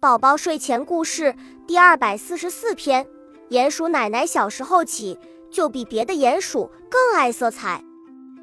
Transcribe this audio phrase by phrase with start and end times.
[0.00, 1.34] 宝宝睡前故事
[1.66, 3.06] 第二百四十四篇：
[3.50, 5.18] 鼹鼠奶奶小时候起
[5.50, 7.84] 就比别的鼹鼠更爱色彩。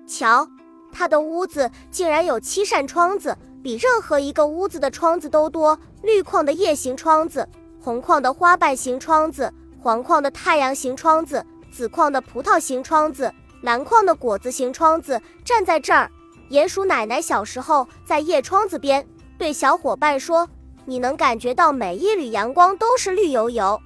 [0.06, 0.48] 瞧，
[0.92, 5.80] 她的屋子竟然有七扇窗子，比任何一个屋子的窗子都多。
[6.04, 7.50] 绿框的叶形窗子，
[7.82, 9.52] 红框的花瓣形窗子，
[9.82, 13.34] 黄框的太阳形窗子，紫框的葡萄形窗子，
[13.64, 15.20] 蓝框的果子形窗子。
[15.44, 16.08] 站在这儿，
[16.52, 19.08] 鼹鼠奶奶小时候在叶窗子边
[19.40, 20.48] 对小伙伴说。
[20.90, 23.80] 你能感觉到每一缕阳光都是绿油油，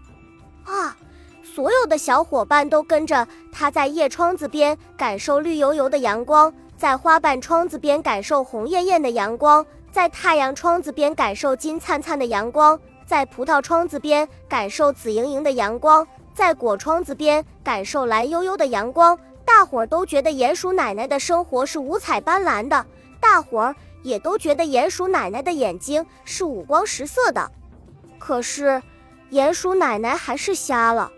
[0.65, 0.95] 啊！
[1.43, 19.17] 所有的小伙伴都跟着他在叶窗子边感受绿油油的阳光，在花瓣窗子边感受红艳艳的阳光，在太阳窗子边感受金灿灿的阳光，在葡萄窗子边感受紫莹莹的阳光，在果窗子边感受蓝悠悠的阳光。
[19.43, 22.85] 大伙儿都觉得鼹鼠奶奶的生活是五彩斑斓的，
[23.21, 23.75] 大伙儿。
[24.03, 27.51] 也都觉得鼹鼠奶奶的眼睛是五光十色的，
[28.17, 28.81] 可是
[29.29, 31.11] 鼹鼠奶奶还是瞎了。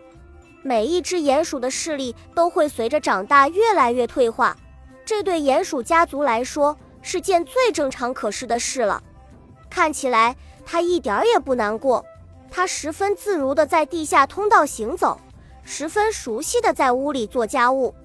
[0.62, 4.58] 每一只鼹鼠的视力都会随着长大越来越退化，
[5.06, 9.02] 这对鼹鼠家族来说是件最正常可视的事了。
[9.70, 12.04] 看起来它一点儿也不难过，
[12.52, 15.18] 它十分自如地在地下通道行走，
[15.64, 17.96] 十分熟悉地在屋里做家务。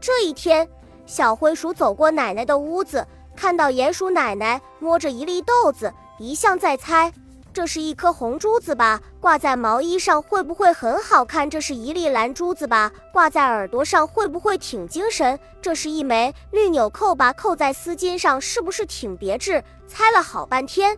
[0.00, 0.68] 这一天，
[1.06, 3.04] 小灰鼠走过奶奶的屋子。
[3.42, 7.12] 看到鼹鼠奶奶摸着一粒豆子，一向在猜，
[7.52, 9.00] 这是一颗红珠子吧？
[9.18, 11.50] 挂在毛衣上会不会很好看？
[11.50, 12.92] 这是一粒蓝珠子吧？
[13.12, 15.36] 挂在耳朵上会不会挺精神？
[15.60, 17.32] 这是一枚绿纽扣吧？
[17.32, 19.60] 扣在丝巾上是不是挺别致？
[19.88, 20.96] 猜了好半天，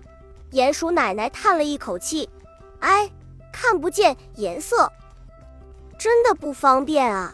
[0.52, 2.28] 鼹鼠奶奶叹了一口气
[2.80, 3.10] ：“哎，
[3.54, 4.92] 看不见颜色，
[5.96, 7.32] 真的不方便啊。”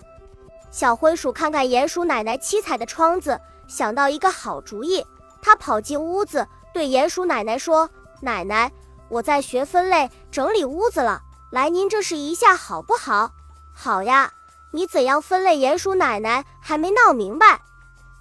[0.70, 3.40] 小灰鼠看看鼹鼠奶奶七彩的窗子。
[3.70, 5.06] 想到一个好主意，
[5.40, 7.88] 他跑进屋子，对鼹鼠奶奶说
[8.20, 8.70] ：“奶奶，
[9.08, 13.30] 我在学分类整理屋子了，来您这试一下好不好
[13.72, 14.32] ？”“好呀，
[14.72, 17.60] 你怎样分类？”鼹鼠奶奶还没闹明白，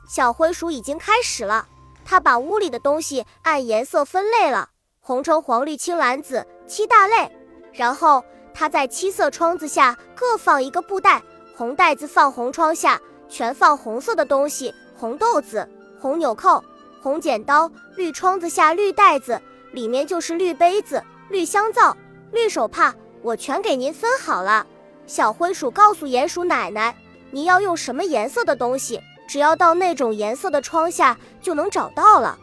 [0.07, 1.67] 小灰鼠已经开始了。
[2.05, 7.31] 他把屋里的东西按颜色分类了，红橙黄绿青蓝紫七大类。
[7.73, 8.23] 然后
[8.53, 11.23] 他在七色窗子下各放一个布袋，
[11.55, 14.73] 红袋子放红窗下，全放红色的东西。
[14.99, 15.65] 红豆子、
[15.97, 16.61] 红纽扣、
[17.01, 21.95] 红剪刀，绿窗子下绿袋子，里面就是绿杯子、绿香皂、
[22.33, 24.67] 绿手帕，我全给您分好了。
[25.07, 26.93] 小灰鼠告诉鼹鼠奶奶
[27.31, 32.37] ：“你要用什么颜色的东西，只要到那种颜色的窗下就能找到了。”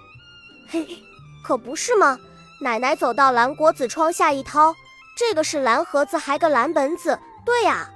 [0.67, 0.87] 嘿，
[1.45, 2.19] 可不是吗？
[2.63, 4.75] 奶奶走到蓝果子窗下一掏，
[5.15, 7.19] 这个是蓝盒子，还个蓝本子。
[7.45, 7.91] 对呀，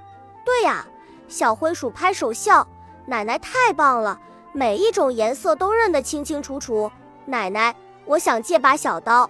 [0.45, 0.85] 对呀，
[1.27, 2.67] 小灰鼠拍手笑
[3.07, 4.21] ：“奶奶太棒了！”
[4.53, 6.91] 每一种颜色都认得清清楚楚。
[7.25, 7.75] 奶奶，
[8.05, 9.29] 我想借把小刀。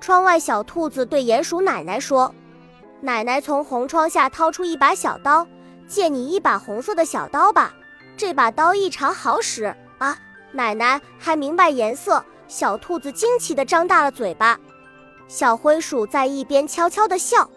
[0.00, 2.32] 窗外小兔子对鼹鼠奶奶说
[3.00, 5.46] ：“奶奶从红窗下掏出一把小刀，
[5.88, 7.74] 借你一把红色的小刀吧。
[8.16, 10.16] 这把刀异常好使啊！”
[10.52, 12.24] 奶奶还明白颜色。
[12.46, 14.60] 小兔子惊奇地张大了嘴巴。
[15.26, 17.48] 小灰鼠在一边悄悄地笑。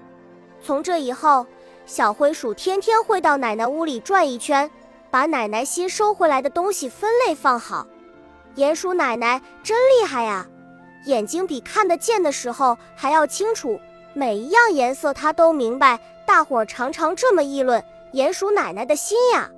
[0.64, 1.46] 从这以后，
[1.85, 4.72] 小灰鼠天天会到奶奶屋里转一圈。
[5.09, 7.88] 把奶奶新收回来的东西分类放好，
[8.56, 10.45] 鼹鼠奶奶真厉害呀，
[11.06, 13.79] 眼睛比看得见的时候还要清楚，
[14.13, 16.00] 每一样颜色她都明白。
[16.25, 17.81] 大伙儿常常这么议论
[18.12, 19.50] 鼹鼠奶奶的心呀，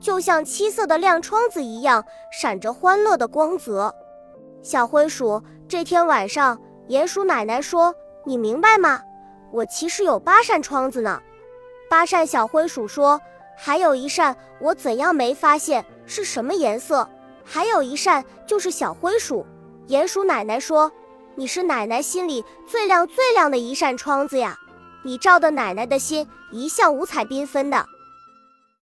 [0.00, 3.94] 就像七色的亮窗子一样，闪着欢乐的光泽。
[4.62, 6.58] 小灰鼠，这天晚上，
[6.88, 7.94] 鼹鼠奶奶说
[8.24, 9.02] ：“你明白吗？
[9.52, 11.20] 我其实有八扇窗子呢。”
[11.90, 13.20] 八扇小灰鼠说。
[13.60, 17.08] 还有一扇，我怎样没发现是什么颜色？
[17.44, 19.44] 还有一扇就是小灰鼠。
[19.88, 20.92] 鼹鼠奶奶说
[21.34, 24.56] ：“你是奶奶心里最亮最亮的一扇窗子呀，
[25.02, 27.84] 你照的奶奶的心一向五彩缤纷的。”